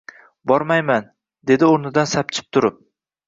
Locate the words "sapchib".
2.15-2.49